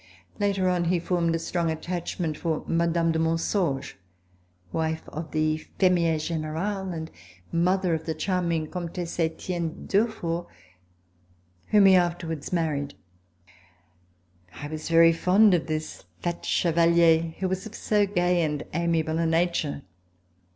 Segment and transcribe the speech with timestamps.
[0.39, 3.11] Later on he formed a strong attachment for Mme.
[3.11, 3.97] de Monsauge,
[4.71, 7.11] wife of the fermier general and
[7.51, 10.47] mother of the charming Comtesse Etienne de Durfort,
[11.67, 14.63] whom he afterwards RECOLLECTIONS OF THE REVOLUTION married.
[14.65, 19.19] I was very fond of this fat chevalier who was of so gay and amiable
[19.19, 19.83] a nature.